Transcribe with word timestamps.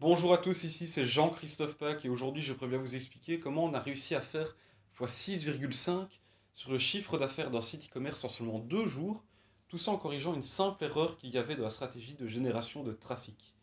Bonjour 0.00 0.32
à 0.32 0.38
tous, 0.38 0.62
ici 0.62 0.86
c'est 0.86 1.04
Jean-Christophe 1.04 1.76
Pack 1.76 2.04
et 2.04 2.08
aujourd'hui 2.08 2.40
je 2.40 2.52
pourrais 2.52 2.70
bien 2.70 2.78
vous 2.78 2.94
expliquer 2.94 3.40
comment 3.40 3.64
on 3.64 3.74
a 3.74 3.80
réussi 3.80 4.14
à 4.14 4.20
faire 4.20 4.56
x 5.00 5.28
6,5 5.28 6.06
sur 6.54 6.70
le 6.70 6.78
chiffre 6.78 7.18
d'affaires 7.18 7.50
d'un 7.50 7.60
site 7.60 7.86
e-commerce 7.86 8.22
en 8.22 8.28
seulement 8.28 8.60
deux 8.60 8.86
jours, 8.86 9.24
tout 9.66 9.76
ça 9.76 9.90
en 9.90 9.96
corrigeant 9.96 10.34
une 10.34 10.42
simple 10.44 10.84
erreur 10.84 11.18
qu'il 11.18 11.30
y 11.30 11.36
avait 11.36 11.56
dans 11.56 11.64
la 11.64 11.70
stratégie 11.70 12.14
de 12.14 12.28
génération 12.28 12.84
de 12.84 12.92
trafic. 12.92 13.56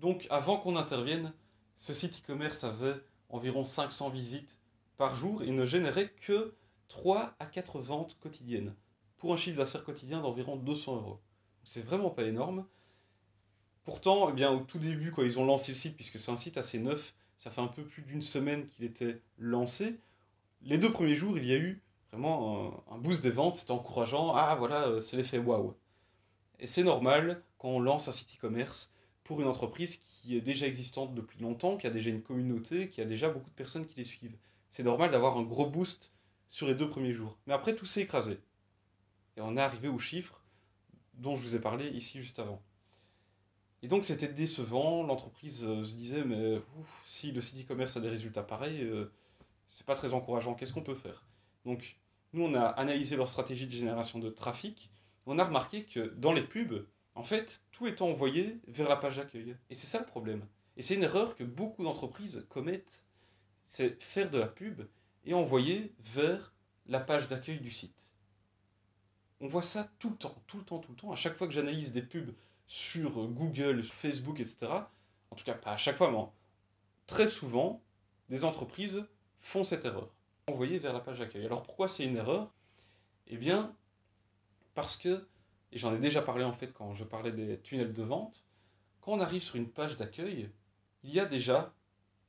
Donc 0.00 0.26
avant 0.30 0.56
qu'on 0.56 0.74
intervienne, 0.74 1.32
ce 1.76 1.94
site 1.94 2.24
e-commerce 2.24 2.64
avait 2.64 2.96
environ 3.28 3.62
500 3.62 4.10
visites 4.10 4.58
par 4.96 5.14
jour 5.14 5.44
et 5.44 5.52
ne 5.52 5.64
générait 5.64 6.08
que 6.08 6.56
3 6.88 7.36
à 7.38 7.46
4 7.46 7.78
ventes 7.78 8.18
quotidiennes 8.18 8.74
pour 9.16 9.32
un 9.32 9.36
chiffre 9.36 9.58
d'affaires 9.58 9.84
quotidien 9.84 10.22
d'environ 10.22 10.56
200 10.56 10.96
euros. 10.96 11.20
C'est 11.62 11.84
vraiment 11.84 12.10
pas 12.10 12.24
énorme. 12.24 12.66
Pourtant, 13.84 14.28
eh 14.30 14.32
bien, 14.32 14.50
au 14.50 14.60
tout 14.60 14.78
début, 14.78 15.10
quand 15.10 15.22
ils 15.22 15.38
ont 15.38 15.44
lancé 15.44 15.72
le 15.72 15.76
site, 15.76 15.96
puisque 15.96 16.18
c'est 16.18 16.30
un 16.30 16.36
site 16.36 16.56
assez 16.56 16.78
neuf, 16.78 17.14
ça 17.38 17.50
fait 17.50 17.60
un 17.60 17.66
peu 17.68 17.82
plus 17.82 18.02
d'une 18.02 18.22
semaine 18.22 18.66
qu'il 18.68 18.84
était 18.84 19.20
lancé, 19.38 19.98
les 20.64 20.78
deux 20.78 20.92
premiers 20.92 21.16
jours, 21.16 21.36
il 21.38 21.46
y 21.46 21.52
a 21.52 21.56
eu 21.56 21.82
vraiment 22.12 22.84
un, 22.90 22.98
boost 22.98 23.22
des 23.22 23.30
ventes, 23.30 23.56
c'était 23.56 23.72
encourageant. 23.72 24.32
Ah 24.34 24.54
voilà, 24.54 24.86
euh, 24.86 25.00
c'est 25.00 25.16
l'effet 25.16 25.38
waouh. 25.38 25.74
Et 26.60 26.66
c'est 26.66 26.84
normal 26.84 27.42
quand 27.58 27.68
on 27.68 27.80
lance 27.80 28.08
un 28.08 28.12
site 28.12 28.36
e-commerce 28.36 28.92
pour 29.24 29.40
une 29.40 29.48
entreprise 29.48 29.96
qui 29.96 30.36
est 30.36 30.40
déjà 30.40 30.66
existante 30.66 31.14
depuis 31.14 31.40
longtemps, 31.40 31.76
qui 31.76 31.86
a 31.86 31.90
déjà 31.90 32.10
une 32.10 32.22
communauté, 32.22 32.88
qui 32.88 33.00
a 33.00 33.04
déjà 33.04 33.28
beaucoup 33.28 33.50
de 33.50 33.54
personnes 33.54 33.86
qui 33.86 33.96
les 33.96 34.04
suivent. 34.04 34.36
C'est 34.68 34.82
normal 34.82 35.10
d'avoir 35.10 35.36
un 35.36 35.42
gros 35.42 35.66
boost 35.66 36.12
sur 36.46 36.66
les 36.66 36.74
deux 36.74 36.88
premiers 36.88 37.12
jours. 37.12 37.38
Mais 37.46 37.54
après, 37.54 37.74
tout 37.74 37.86
s'est 37.86 38.02
écrasé. 38.02 38.38
Et 39.36 39.40
on 39.40 39.56
est 39.56 39.60
arrivé 39.60 39.88
aux 39.88 39.98
chiffres 39.98 40.42
dont 41.14 41.34
je 41.34 41.42
vous 41.42 41.56
ai 41.56 41.60
parlé 41.60 41.88
ici 41.88 42.20
juste 42.20 42.38
avant. 42.38 42.62
Et 43.82 43.88
donc 43.88 44.04
c'était 44.04 44.28
décevant, 44.28 45.02
l'entreprise 45.02 45.64
euh, 45.64 45.84
se 45.84 45.96
disait 45.96 46.24
mais 46.24 46.60
si 47.04 47.32
le 47.32 47.40
site 47.40 47.64
e-commerce 47.64 47.96
a 47.96 48.00
des 48.00 48.08
résultats 48.08 48.42
pareils, 48.44 48.82
euh, 48.82 49.10
c'est 49.68 49.86
pas 49.86 49.94
très 49.94 50.14
encourageant, 50.14 50.54
qu'est-ce 50.54 50.72
qu'on 50.72 50.82
peut 50.82 50.94
faire? 50.94 51.24
Donc 51.64 51.96
nous 52.32 52.44
on 52.44 52.54
a 52.54 52.64
analysé 52.64 53.16
leur 53.16 53.28
stratégie 53.28 53.66
de 53.66 53.72
génération 53.72 54.18
de 54.18 54.30
trafic, 54.30 54.90
on 55.26 55.38
a 55.38 55.44
remarqué 55.44 55.84
que 55.84 56.14
dans 56.16 56.32
les 56.32 56.42
pubs, 56.42 56.86
en 57.14 57.22
fait, 57.22 57.62
tout 57.72 57.86
est 57.86 58.02
envoyé 58.02 58.60
vers 58.66 58.88
la 58.88 58.96
page 58.96 59.16
d'accueil. 59.16 59.56
Et 59.70 59.74
c'est 59.74 59.86
ça 59.86 59.98
le 59.98 60.06
problème. 60.06 60.46
Et 60.76 60.82
c'est 60.82 60.94
une 60.94 61.02
erreur 61.02 61.36
que 61.36 61.44
beaucoup 61.44 61.84
d'entreprises 61.84 62.46
commettent, 62.48 63.04
c'est 63.64 64.02
faire 64.02 64.30
de 64.30 64.38
la 64.38 64.46
pub 64.46 64.82
et 65.24 65.34
envoyer 65.34 65.94
vers 66.00 66.52
la 66.86 67.00
page 67.00 67.28
d'accueil 67.28 67.60
du 67.60 67.70
site. 67.70 68.12
On 69.40 69.46
voit 69.46 69.62
ça 69.62 69.90
tout 69.98 70.10
le 70.10 70.16
temps, 70.16 70.42
tout 70.46 70.58
le 70.58 70.64
temps, 70.64 70.78
tout 70.78 70.92
le 70.92 70.96
temps. 70.96 71.12
À 71.12 71.16
chaque 71.16 71.36
fois 71.36 71.46
que 71.46 71.52
j'analyse 71.52 71.92
des 71.92 72.02
pubs 72.02 72.32
sur 72.72 73.28
Google, 73.28 73.82
Facebook, 73.82 74.40
etc., 74.40 74.66
en 75.30 75.36
tout 75.36 75.44
cas 75.44 75.52
pas 75.52 75.72
à 75.72 75.76
chaque 75.76 75.98
fois, 75.98 76.10
mais 76.10 76.18
très 77.06 77.26
souvent, 77.26 77.82
des 78.30 78.44
entreprises 78.44 79.04
font 79.40 79.62
cette 79.62 79.84
erreur. 79.84 80.08
Envoyer 80.46 80.78
vers 80.78 80.94
la 80.94 81.00
page 81.00 81.18
d'accueil. 81.18 81.44
Alors 81.44 81.62
pourquoi 81.62 81.86
c'est 81.86 82.06
une 82.06 82.16
erreur? 82.16 82.50
Eh 83.26 83.36
bien, 83.36 83.76
parce 84.72 84.96
que, 84.96 85.28
et 85.70 85.78
j'en 85.78 85.94
ai 85.94 85.98
déjà 85.98 86.22
parlé 86.22 86.44
en 86.44 86.54
fait 86.54 86.72
quand 86.72 86.94
je 86.94 87.04
parlais 87.04 87.30
des 87.30 87.60
tunnels 87.60 87.92
de 87.92 88.02
vente, 88.02 88.42
quand 89.02 89.12
on 89.12 89.20
arrive 89.20 89.42
sur 89.42 89.56
une 89.56 89.68
page 89.68 89.96
d'accueil, 89.96 90.50
il 91.02 91.12
y 91.12 91.20
a 91.20 91.26
déjà 91.26 91.74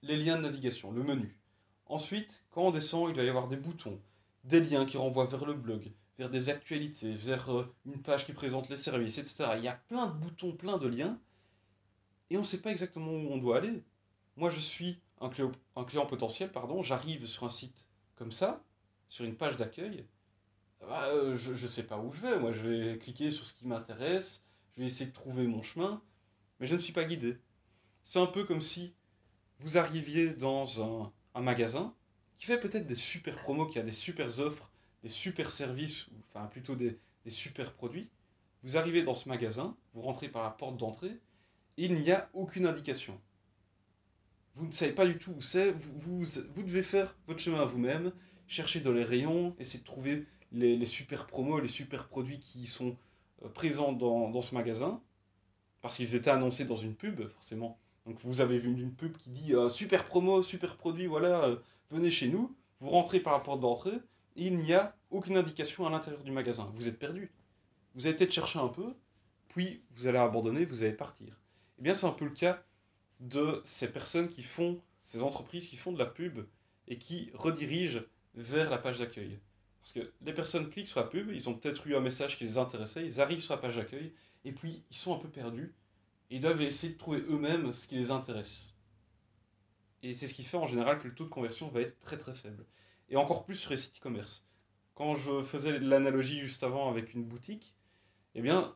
les 0.02 0.18
liens 0.18 0.36
de 0.36 0.42
navigation, 0.42 0.92
le 0.92 1.04
menu. 1.04 1.40
Ensuite, 1.86 2.44
quand 2.50 2.64
on 2.64 2.72
descend, 2.72 3.10
il 3.10 3.16
va 3.16 3.24
y 3.24 3.30
avoir 3.30 3.48
des 3.48 3.56
boutons, 3.56 4.02
des 4.44 4.60
liens 4.60 4.86
qui 4.86 4.98
renvoient 4.98 5.26
vers 5.26 5.46
le 5.46 5.54
blog, 5.54 5.94
vers 6.18 6.30
des 6.30 6.50
actualités, 6.50 7.14
vers 7.14 7.50
euh, 7.54 7.76
une 7.86 8.02
page 8.02 8.26
qui 8.26 8.34
présente 8.34 8.70
les 8.70 8.78
services, 8.78 9.18
etc. 9.18 9.46
Il 9.58 9.64
y 9.64 9.68
a 9.68 9.74
plein 9.90 10.08
de 10.08 10.14
boutons, 10.14 10.54
plein 10.54 10.78
de 10.78 10.88
liens, 10.88 11.20
et 12.30 12.38
on 12.38 12.42
ne 12.42 12.46
sait 12.46 12.62
pas 12.62 12.72
exactement 12.72 13.12
où 13.12 13.32
on 13.32 13.38
doit 13.38 13.58
aller. 13.58 13.84
Moi, 14.38 14.50
je 14.50 14.60
suis 14.60 15.00
un 15.22 15.30
client, 15.30 15.52
un 15.76 15.84
client 15.84 16.06
potentiel, 16.06 16.52
pardon, 16.52 16.82
j'arrive 16.82 17.26
sur 17.26 17.44
un 17.44 17.50
site 17.50 17.88
comme 18.16 18.32
ça, 18.32 18.64
sur 19.10 19.26
une 19.26 19.36
page 19.36 19.58
d'accueil, 19.58 20.06
bah, 20.82 21.06
euh, 21.08 21.38
je 21.38 21.52
ne 21.52 21.68
sais 21.68 21.84
pas 21.84 21.98
où 21.98 22.12
je 22.12 22.22
vais. 22.22 22.40
Moi, 22.40 22.52
je 22.52 22.68
vais 22.68 22.98
cliquer 22.98 23.32
sur 23.32 23.46
ce 23.46 23.54
qui 23.54 23.68
m'intéresse, 23.68 24.44
je 24.76 24.82
vais 24.82 24.88
essayer 24.88 25.10
de 25.10 25.16
trouver 25.16 25.48
mon 25.48 25.64
chemin, 25.64 26.02
mais 26.60 26.68
je 26.68 26.76
ne 26.76 26.80
suis 26.80 26.94
pas 26.94 27.06
guidé. 27.06 27.38
C'est 28.04 28.20
un 28.20 28.28
peu 28.28 28.44
comme 28.44 28.62
si 28.62 28.94
vous 29.60 29.78
arriviez 29.78 30.32
dans 30.32 31.12
un 31.36 31.42
magasin 31.42 31.96
qui 32.36 32.46
fait 32.46 32.60
peut-être 32.60 32.86
des 32.86 32.96
super 32.96 33.38
promos, 33.42 33.68
qui 33.68 33.80
a 33.80 33.84
des 33.84 33.94
super 33.94 34.40
offres, 34.40 34.73
des 35.04 35.10
super 35.10 35.52
services, 35.52 36.08
ou 36.08 36.14
enfin 36.28 36.48
plutôt 36.48 36.76
des, 36.76 36.98
super 37.28 37.74
produits. 37.74 38.10
Vous 38.64 38.78
arrivez 38.78 39.04
dans 39.04 39.14
ce 39.14 39.30
magasin, 39.30 39.76
vous 39.94 40.02
rentrez 40.02 40.30
par 40.30 40.44
la 40.44 40.50
porte 40.50 40.78
d'entrée, 40.78 41.20
il 41.78 41.96
n'y 41.96 42.12
a 42.12 42.30
aucune 42.34 42.66
indication. 42.66 43.20
Vous 44.56 44.66
ne 44.66 44.72
savez 44.72 44.94
pas 44.94 45.06
du 45.06 45.18
tout 45.18 45.32
où 45.32 45.42
c'est, 45.42 45.72
vous, 45.72 46.24
vous, 46.54 46.64
devez 46.64 46.84
faire 46.84 47.16
votre 47.28 47.40
chemin 47.40 47.66
vous-même, 47.66 48.14
chercher 48.48 48.80
dans 48.80 48.92
les 48.92 49.04
rayons, 49.04 49.56
essayer 49.60 49.80
de 49.80 49.86
trouver 49.86 50.26
les, 50.52 50.86
super 50.86 51.28
promos, 51.28 51.60
les 51.60 51.68
super 51.68 52.08
produits 52.08 52.40
qui 52.40 52.68
sont 52.68 52.96
euh, 53.44 53.50
présents 53.50 53.92
dans, 53.92 54.42
ce 54.42 54.54
magasin, 54.54 55.02
parce 55.82 55.98
qu'ils 55.98 56.16
étaient 56.16 56.30
annoncés 56.30 56.66
dans 56.66 56.76
une 56.76 56.96
pub, 56.96 57.28
forcément. 57.30 57.80
Donc 58.06 58.20
vous 58.22 58.42
avez 58.42 58.60
vu 58.60 58.72
une 58.72 58.94
pub 58.94 59.18
qui 59.18 59.30
dit 59.30 59.56
euh, 59.56 59.70
super 59.70 60.06
promo, 60.06 60.42
super 60.42 60.78
produit, 60.78 61.08
voilà, 61.08 61.46
euh, 61.46 61.56
venez 61.90 62.12
chez 62.12 62.28
nous. 62.28 62.56
Vous 62.80 62.90
rentrez 62.90 63.20
par 63.20 63.34
la 63.34 63.40
porte 63.40 63.62
d'entrée, 63.62 63.98
il 64.36 64.58
n'y 64.58 64.74
a 64.74 64.96
aucune 65.10 65.38
indication 65.38 65.86
à 65.86 65.90
l'intérieur 65.90 66.24
du 66.24 66.32
magasin. 66.32 66.72
Vous 66.74 66.88
êtes 66.88 67.00
perdu. 67.00 67.32
Vous 67.96 68.08
allez 68.08 68.16
peut-être 68.16 68.32
chercher 68.32 68.60
un 68.60 68.68
peu, 68.68 68.94
puis 69.50 69.84
vous 69.96 70.08
allez 70.08 70.18
abandonner, 70.18 70.66
vous 70.66 70.84
allez 70.84 70.94
partir. 70.94 71.40
Eh 71.80 71.84
bien, 71.84 71.94
c'est 71.94 72.08
un 72.08 72.12
peu 72.12 72.26
le 72.26 72.32
cas 72.32 72.64
de 73.20 73.62
ces 73.64 73.92
personnes 73.92 74.28
qui 74.28 74.44
font, 74.44 74.82
ces 75.04 75.22
entreprises 75.22 75.68
qui 75.68 75.78
font 75.78 75.92
de 75.92 76.00
la 76.00 76.06
pub 76.06 76.46
et 76.88 76.98
qui 76.98 77.30
redirigent 77.34 78.02
vers 78.36 78.70
la 78.70 78.78
page 78.78 79.00
d'accueil. 79.00 79.40
Parce 79.82 79.92
que 79.92 80.12
les 80.22 80.34
personnes 80.34 80.70
cliquent 80.70 80.88
sur 80.88 81.02
la 81.02 81.08
pub, 81.08 81.30
ils 81.32 81.50
ont 81.50 81.54
peut-être 81.54 81.86
eu 81.88 81.96
un 81.96 82.00
message 82.00 82.38
qui 82.38 82.46
les 82.46 82.58
intéressait, 82.58 83.06
ils 83.06 83.22
arrivent 83.22 83.42
sur 83.42 83.54
la 83.54 83.62
page 83.62 83.76
d'accueil, 83.76 84.14
et 84.46 84.52
puis 84.52 84.84
ils 84.90 84.98
sont 84.98 85.14
un 85.14 85.20
peu 85.20 85.30
perdus, 85.30 85.74
ils 86.30 86.40
doivent 86.40 86.62
essayer 86.62 86.94
de 86.94 86.98
trouver 86.98 87.20
eux-mêmes 87.30 87.72
ce 87.74 87.88
qui 87.88 87.96
les 87.96 88.10
intéresse. 88.10 88.76
Et 90.02 90.14
c'est 90.14 90.28
ce 90.28 90.34
qui 90.34 90.44
fait 90.44 90.58
en 90.58 90.68
général 90.68 91.00
que 91.00 91.08
le 91.08 91.14
taux 91.14 91.26
de 91.26 91.30
conversion 91.30 91.68
va 91.70 91.82
être 91.82 92.00
très 92.00 92.18
très 92.18 92.34
faible 92.34 92.66
et 93.14 93.16
encore 93.16 93.46
plus 93.46 93.56
sur 93.56 93.70
les 93.70 93.78
sites 93.78 94.00
e-commerce. 94.00 94.44
Quand 94.96 95.16
je 95.16 95.44
faisais 95.44 95.78
l'analogie 95.80 96.40
juste 96.40 96.64
avant 96.64 96.90
avec 96.90 97.14
une 97.14 97.24
boutique, 97.24 97.76
eh 98.34 98.42
bien, 98.42 98.76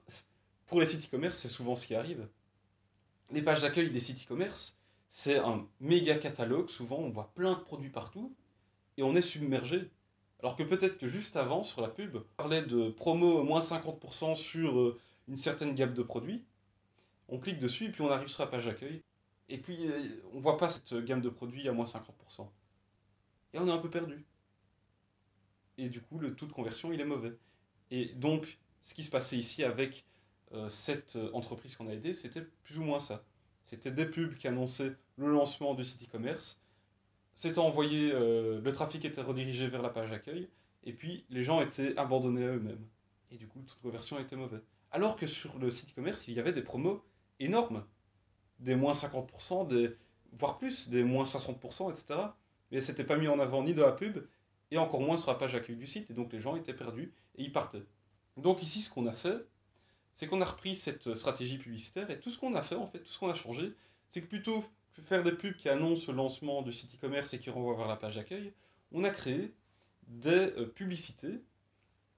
pour 0.67 0.79
les 0.79 0.85
sites 0.85 1.07
e-commerce, 1.07 1.39
c'est 1.39 1.47
souvent 1.47 1.75
ce 1.75 1.87
qui 1.87 1.95
arrive. 1.95 2.27
Les 3.31 3.41
pages 3.41 3.63
d'accueil 3.63 3.89
des 3.89 3.99
sites 3.99 4.23
e-commerce, 4.23 4.77
c'est 5.09 5.39
un 5.39 5.67
méga 5.79 6.15
catalogue, 6.17 6.69
souvent 6.69 6.97
on 6.97 7.09
voit 7.09 7.31
plein 7.33 7.53
de 7.53 7.61
produits 7.61 7.89
partout, 7.89 8.35
et 8.97 9.03
on 9.03 9.15
est 9.15 9.23
submergé. 9.23 9.89
Alors 10.39 10.55
que 10.55 10.61
peut-être 10.61 10.99
que 10.99 11.07
juste 11.07 11.35
avant, 11.35 11.63
sur 11.63 11.81
la 11.81 11.89
pub, 11.89 12.17
on 12.17 12.35
parlait 12.35 12.61
de 12.61 12.91
promo 12.91 13.41
moins 13.41 13.61
50% 13.61 14.35
sur 14.35 14.79
euh, 14.79 14.99
une 15.27 15.35
certaine 15.35 15.73
gamme 15.73 15.95
de 15.95 16.03
produits, 16.03 16.45
on 17.27 17.39
clique 17.39 17.59
dessus 17.59 17.85
et 17.85 17.89
puis 17.89 18.03
on 18.03 18.11
arrive 18.11 18.27
sur 18.27 18.43
la 18.43 18.47
page 18.47 18.65
d'accueil, 18.65 19.01
et 19.49 19.57
puis 19.57 19.89
euh, 19.89 20.21
on 20.31 20.39
voit 20.39 20.57
pas 20.57 20.69
cette 20.69 20.93
gamme 21.05 21.21
de 21.21 21.29
produits 21.29 21.67
à 21.67 21.71
moins 21.71 21.85
50% 21.85 22.47
et 23.53 23.59
on 23.59 23.67
est 23.67 23.71
un 23.71 23.77
peu 23.77 23.89
perdu. 23.89 24.25
Et 25.77 25.89
du 25.89 26.01
coup, 26.01 26.19
le 26.19 26.35
taux 26.35 26.47
de 26.47 26.53
conversion, 26.53 26.91
il 26.91 26.99
est 26.99 27.05
mauvais. 27.05 27.37
Et 27.91 28.05
donc, 28.15 28.57
ce 28.81 28.93
qui 28.93 29.03
se 29.03 29.09
passait 29.09 29.37
ici 29.37 29.63
avec 29.63 30.05
euh, 30.53 30.69
cette 30.69 31.15
euh, 31.15 31.29
entreprise 31.33 31.75
qu'on 31.75 31.87
a 31.87 31.93
aidée, 31.93 32.13
c'était 32.13 32.41
plus 32.41 32.77
ou 32.79 32.83
moins 32.83 32.99
ça. 32.99 33.23
C'était 33.63 33.91
des 33.91 34.05
pubs 34.05 34.35
qui 34.35 34.47
annonçaient 34.47 34.95
le 35.17 35.27
lancement 35.27 35.73
du 35.73 35.83
site 35.83 36.03
e-commerce. 36.03 36.59
C'était 37.35 37.59
envoyé, 37.59 38.11
euh, 38.13 38.59
le 38.61 38.71
trafic 38.71 39.05
était 39.05 39.21
redirigé 39.21 39.67
vers 39.67 39.81
la 39.81 39.89
page 39.89 40.11
accueil, 40.11 40.49
et 40.83 40.93
puis 40.93 41.25
les 41.29 41.43
gens 41.43 41.61
étaient 41.61 41.95
abandonnés 41.97 42.45
à 42.45 42.55
eux-mêmes. 42.55 42.87
Et 43.29 43.35
du 43.35 43.47
coup, 43.47 43.59
le 43.59 43.65
taux 43.65 43.75
de 43.75 43.81
conversion 43.81 44.19
était 44.19 44.35
mauvais. 44.35 44.61
Alors 44.91 45.15
que 45.15 45.27
sur 45.27 45.59
le 45.59 45.69
site 45.69 45.91
e-commerce, 45.91 46.27
il 46.27 46.33
y 46.33 46.39
avait 46.39 46.53
des 46.53 46.63
promos 46.63 47.03
énormes. 47.39 47.85
Des 48.59 48.75
moins 48.75 48.93
50%, 48.93 49.67
des, 49.67 49.95
voire 50.31 50.57
plus, 50.57 50.89
des 50.89 51.03
moins 51.03 51.25
60%, 51.25 51.91
etc 51.91 52.29
mais 52.71 52.81
c'était 52.81 53.03
pas 53.03 53.17
mis 53.17 53.27
en 53.27 53.39
avant 53.39 53.63
ni 53.63 53.73
dans 53.73 53.85
la 53.85 53.91
pub, 53.91 54.19
et 54.71 54.77
encore 54.77 55.01
moins 55.01 55.17
sur 55.17 55.31
la 55.31 55.37
page 55.37 55.53
d'accueil 55.53 55.75
du 55.75 55.87
site, 55.87 56.09
et 56.09 56.13
donc 56.13 56.33
les 56.33 56.41
gens 56.41 56.55
étaient 56.55 56.73
perdus, 56.73 57.13
et 57.35 57.43
ils 57.43 57.51
partaient. 57.51 57.83
Donc 58.35 58.61
ici, 58.61 58.81
ce 58.81 58.89
qu'on 58.89 59.07
a 59.07 59.13
fait, 59.13 59.47
c'est 60.11 60.27
qu'on 60.27 60.41
a 60.41 60.45
repris 60.45 60.75
cette 60.75 61.13
stratégie 61.13 61.57
publicitaire, 61.57 62.09
et 62.09 62.19
tout 62.19 62.29
ce 62.29 62.37
qu'on 62.37 62.55
a 62.55 62.61
fait, 62.61 62.75
en 62.75 62.87
fait, 62.87 62.99
tout 62.99 63.11
ce 63.11 63.19
qu'on 63.19 63.29
a 63.29 63.35
changé, 63.35 63.73
c'est 64.07 64.21
que 64.21 64.27
plutôt 64.27 64.63
que 64.93 65.01
faire 65.01 65.23
des 65.23 65.31
pubs 65.31 65.55
qui 65.55 65.69
annoncent 65.69 66.11
le 66.11 66.17
lancement 66.17 66.61
du 66.61 66.71
site 66.71 66.95
e-commerce 66.95 67.33
et 67.33 67.39
qui 67.39 67.49
renvoient 67.49 67.75
vers 67.75 67.87
la 67.87 67.95
page 67.95 68.15
d'accueil, 68.15 68.53
on 68.91 69.03
a 69.03 69.09
créé 69.09 69.53
des 70.07 70.53
euh, 70.57 70.65
publicités 70.65 71.41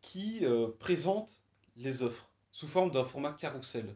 qui 0.02 0.46
euh, 0.46 0.70
présentent 0.80 1.42
les 1.76 2.04
offres 2.04 2.32
sous 2.52 2.68
forme 2.68 2.92
d'un 2.92 3.04
format 3.04 3.34
carrousel. 3.34 3.96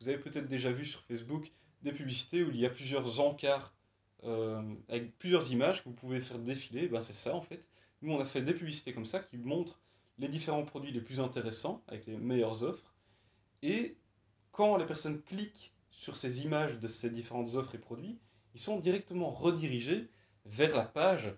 Vous 0.00 0.08
avez 0.08 0.18
peut-être 0.18 0.48
déjà 0.48 0.72
vu 0.72 0.84
sur 0.84 1.02
Facebook 1.02 1.52
des 1.82 1.92
publicités 1.92 2.42
où 2.42 2.50
il 2.50 2.56
y 2.56 2.66
a 2.66 2.70
plusieurs 2.70 3.20
encarts 3.20 3.74
avec 4.22 5.18
plusieurs 5.18 5.50
images 5.50 5.82
que 5.82 5.88
vous 5.88 5.94
pouvez 5.94 6.20
faire 6.20 6.38
défiler, 6.38 6.88
ben 6.88 7.00
c'est 7.00 7.12
ça 7.12 7.34
en 7.34 7.40
fait. 7.40 7.68
Nous 8.02 8.12
on 8.12 8.20
a 8.20 8.24
fait 8.24 8.42
des 8.42 8.54
publicités 8.54 8.92
comme 8.92 9.04
ça 9.04 9.20
qui 9.20 9.36
montrent 9.36 9.80
les 10.18 10.28
différents 10.28 10.64
produits 10.64 10.92
les 10.92 11.00
plus 11.00 11.20
intéressants 11.20 11.82
avec 11.88 12.06
les 12.06 12.16
meilleures 12.16 12.62
offres. 12.62 12.94
Et 13.62 13.96
quand 14.50 14.76
les 14.76 14.86
personnes 14.86 15.20
cliquent 15.22 15.72
sur 15.90 16.16
ces 16.16 16.42
images 16.42 16.78
de 16.78 16.88
ces 16.88 17.10
différentes 17.10 17.54
offres 17.54 17.74
et 17.74 17.78
produits, 17.78 18.18
ils 18.54 18.60
sont 18.60 18.78
directement 18.78 19.30
redirigés 19.30 20.10
vers 20.44 20.76
la 20.76 20.84
page 20.84 21.34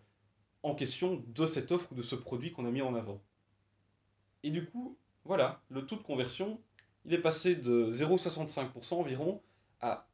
en 0.63 0.75
question 0.75 1.23
de 1.27 1.47
cette 1.47 1.73
offre 1.73 1.93
ou 1.93 1.95
de 1.95 2.03
ce 2.03 2.15
produit 2.15 2.53
qu'on 2.53 2.67
a 2.67 2.71
mis 2.71 2.83
en 2.83 2.95
avant. 2.95 3.23
Et 4.43 4.51
du 4.51 4.65
coup, 4.67 4.99
voilà, 5.25 5.63
le 5.69 5.85
taux 5.87 5.97
de 5.97 6.03
conversion, 6.03 6.61
il 7.05 7.13
est 7.13 7.19
passé 7.19 7.55
de 7.55 7.91
0,65% 7.91 8.95
environ 8.95 9.43
à 9.81 10.09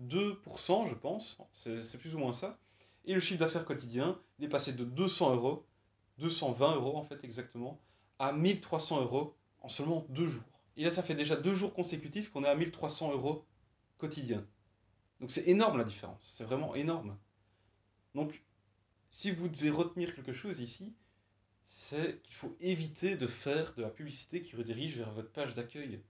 2,2%, 0.00 0.88
je 0.88 0.94
pense, 0.94 1.38
c'est 1.52 1.98
plus 1.98 2.14
ou 2.14 2.18
moins 2.18 2.32
ça. 2.32 2.58
Et 3.04 3.14
le 3.14 3.20
chiffre 3.20 3.40
d'affaires 3.40 3.64
quotidien, 3.64 4.20
il 4.38 4.44
est 4.44 4.48
passé 4.48 4.72
de 4.72 4.84
200 4.84 5.34
euros, 5.34 5.66
220 6.18 6.76
euros 6.76 6.96
en 6.96 7.02
fait 7.02 7.22
exactement, 7.24 7.80
à 8.18 8.32
1300 8.32 9.00
euros 9.02 9.36
en 9.60 9.68
seulement 9.68 10.06
deux 10.10 10.28
jours. 10.28 10.42
Et 10.76 10.84
là, 10.84 10.90
ça 10.90 11.02
fait 11.02 11.14
déjà 11.14 11.36
deux 11.36 11.54
jours 11.54 11.74
consécutifs 11.74 12.30
qu'on 12.30 12.44
est 12.44 12.48
à 12.48 12.54
1300 12.54 13.12
euros 13.12 13.44
quotidien. 13.98 14.46
Donc 15.20 15.30
c'est 15.30 15.48
énorme 15.48 15.78
la 15.78 15.84
différence, 15.84 16.22
c'est 16.22 16.44
vraiment 16.44 16.74
énorme. 16.74 17.16
Donc, 18.14 18.42
si 19.10 19.30
vous 19.30 19.48
devez 19.48 19.70
retenir 19.70 20.14
quelque 20.14 20.32
chose 20.32 20.60
ici, 20.60 20.94
c'est 21.66 22.20
qu'il 22.22 22.34
faut 22.34 22.56
éviter 22.60 23.16
de 23.16 23.26
faire 23.26 23.74
de 23.74 23.82
la 23.82 23.90
publicité 23.90 24.40
qui 24.40 24.56
redirige 24.56 24.96
vers 24.96 25.12
votre 25.12 25.30
page 25.30 25.54
d'accueil. 25.54 26.02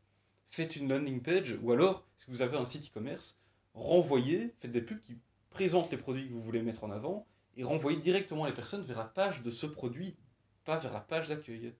Faites 0.49 0.77
une 0.77 0.89
landing 0.89 1.23
page, 1.23 1.59
ou 1.63 1.73
alors, 1.73 2.07
si 2.17 2.31
vous 2.31 2.43
avez 2.43 2.57
un 2.57 2.65
site 2.65 2.89
e-commerce, 2.89 3.39
renvoyez, 3.81 4.55
faites 4.61 4.73
des 4.73 4.83
pubs 4.83 5.01
qui 5.01 5.19
présentent 5.51 5.91
les 5.91 5.97
produits 5.97 6.29
que 6.29 6.33
vous 6.33 6.43
voulez 6.43 6.63
mettre 6.63 6.85
en 6.85 6.91
avant, 6.91 7.27
et 7.57 7.65
renvoyez 7.65 7.99
directement 7.99 8.47
les 8.47 8.53
personnes 8.53 8.83
vers 8.83 8.99
la 8.99 9.05
page 9.05 9.43
de 9.43 9.51
ce 9.51 9.67
produit, 9.67 10.17
pas 10.65 10.79
vers 10.79 10.93
la 10.93 11.01
page 11.01 11.29
d'accueil. 11.29 11.75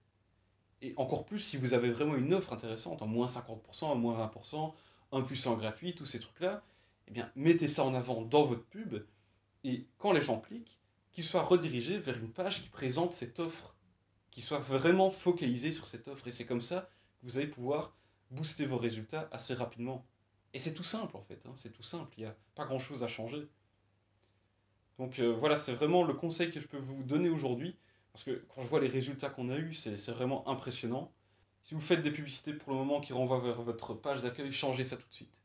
Et 0.81 0.93
encore 0.97 1.25
plus 1.25 1.39
si 1.39 1.57
vous 1.57 1.73
avez 1.73 1.91
vraiment 1.91 2.15
une 2.15 2.33
offre 2.33 2.53
intéressante, 2.53 3.01
en 3.01 3.07
moins 3.07 3.27
50%, 3.27 3.85
en 3.85 3.95
moins 3.95 4.17
20%, 4.27 4.73
un 5.13 5.21
plus 5.21 5.47
en 5.47 5.55
gratuit, 5.55 5.95
tous 5.95 6.05
ces 6.05 6.19
trucs-là, 6.19 6.63
eh 7.07 7.11
bien, 7.11 7.31
mettez 7.35 7.67
ça 7.67 7.83
en 7.83 7.93
avant 7.93 8.21
dans 8.21 8.45
votre 8.45 8.65
pub, 8.65 9.03
et 9.63 9.85
quand 9.97 10.11
les 10.11 10.21
gens 10.21 10.39
cliquent, 10.39 10.79
qu'ils 11.11 11.23
soient 11.23 11.43
redirigés 11.43 11.99
vers 11.99 12.17
une 12.17 12.31
page 12.31 12.61
qui 12.61 12.69
présente 12.69 13.13
cette 13.13 13.39
offre, 13.39 13.75
qui 14.31 14.41
soit 14.41 14.59
vraiment 14.59 15.11
focalisé 15.11 15.71
sur 15.71 15.85
cette 15.85 16.07
offre. 16.07 16.27
Et 16.27 16.31
c'est 16.31 16.45
comme 16.45 16.61
ça 16.61 16.89
que 17.19 17.25
vous 17.25 17.37
allez 17.37 17.47
pouvoir 17.47 17.93
booster 18.31 18.65
vos 18.65 18.77
résultats 18.77 19.27
assez 19.31 19.53
rapidement. 19.53 20.05
Et 20.53 20.59
c'est 20.59 20.73
tout 20.73 20.83
simple 20.83 21.15
en 21.15 21.21
fait, 21.21 21.41
hein, 21.45 21.51
c'est 21.53 21.71
tout 21.71 21.83
simple, 21.83 22.13
il 22.17 22.21
n'y 22.21 22.29
a 22.29 22.35
pas 22.55 22.65
grand-chose 22.65 23.03
à 23.03 23.07
changer. 23.07 23.47
Donc 24.99 25.19
euh, 25.19 25.33
voilà, 25.33 25.57
c'est 25.57 25.73
vraiment 25.73 26.03
le 26.03 26.13
conseil 26.13 26.51
que 26.51 26.59
je 26.59 26.67
peux 26.67 26.77
vous 26.77 27.03
donner 27.03 27.29
aujourd'hui, 27.29 27.77
parce 28.11 28.23
que 28.23 28.43
quand 28.49 28.61
je 28.61 28.67
vois 28.67 28.79
les 28.79 28.87
résultats 28.87 29.29
qu'on 29.29 29.49
a 29.49 29.57
eus, 29.57 29.73
c'est 29.73 30.11
vraiment 30.11 30.47
impressionnant. 30.47 31.11
Si 31.63 31.73
vous 31.73 31.79
faites 31.79 32.01
des 32.01 32.11
publicités 32.11 32.53
pour 32.53 32.71
le 32.71 32.77
moment 32.77 32.99
qui 32.99 33.13
renvoient 33.13 33.39
vers 33.39 33.61
votre 33.61 33.93
page 33.93 34.21
d'accueil, 34.21 34.51
changez 34.51 34.83
ça 34.83 34.97
tout 34.97 35.07
de 35.07 35.13
suite. 35.13 35.41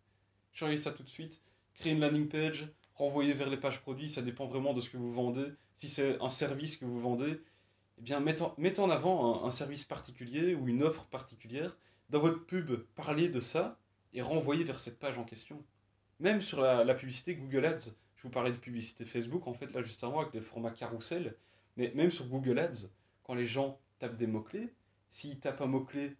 Changez 0.52 0.78
ça 0.78 0.90
tout 0.90 1.02
de 1.02 1.08
suite, 1.08 1.42
créez 1.74 1.92
une 1.92 2.00
landing 2.00 2.28
page, 2.28 2.68
renvoyer 2.94 3.34
vers 3.34 3.50
les 3.50 3.58
pages 3.58 3.80
produits, 3.80 4.08
ça 4.08 4.22
dépend 4.22 4.46
vraiment 4.46 4.72
de 4.72 4.80
ce 4.80 4.90
que 4.90 4.96
vous 4.96 5.12
vendez. 5.12 5.52
Si 5.74 5.88
c'est 5.88 6.20
un 6.20 6.28
service 6.28 6.76
que 6.76 6.84
vous 6.84 6.98
vendez, 6.98 7.40
eh 7.98 8.02
bien, 8.02 8.20
mettez 8.20 8.80
en, 8.80 8.90
avant 8.90 9.44
un, 9.44 9.50
service 9.50 9.84
particulier 9.84 10.54
ou 10.54 10.68
une 10.68 10.82
offre 10.82 11.06
particulière. 11.06 11.76
Dans 12.10 12.20
votre 12.20 12.44
pub, 12.44 12.72
parlez 12.94 13.28
de 13.28 13.40
ça 13.40 13.78
et 14.12 14.22
renvoyez 14.22 14.64
vers 14.64 14.80
cette 14.80 14.98
page 14.98 15.18
en 15.18 15.24
question. 15.24 15.62
Même 16.20 16.40
sur 16.40 16.60
la, 16.60 16.94
publicité 16.94 17.34
Google 17.34 17.66
Ads, 17.66 17.90
je 18.16 18.22
vous 18.22 18.30
parlais 18.30 18.52
de 18.52 18.56
publicité 18.56 19.04
Facebook, 19.04 19.46
en 19.46 19.52
fait, 19.52 19.72
là, 19.72 19.82
juste 19.82 20.02
avant, 20.02 20.20
avec 20.20 20.32
des 20.32 20.40
formats 20.40 20.70
carousel, 20.70 21.36
mais 21.76 21.92
même 21.94 22.10
sur 22.10 22.26
Google 22.26 22.58
Ads, 22.58 22.88
quand 23.22 23.34
les 23.34 23.44
gens 23.44 23.78
tapent 23.98 24.16
des 24.16 24.26
mots-clés, 24.26 24.72
s'ils 25.10 25.38
tapent 25.38 25.60
un 25.60 25.66
mot-clé, 25.66 26.16